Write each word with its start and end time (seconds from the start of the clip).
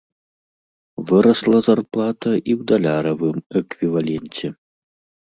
Вырасла 1.11 1.59
зарплата 1.69 2.31
і 2.39 2.51
ў 2.57 2.59
даляравым 2.75 3.37
эквіваленце. 3.63 4.57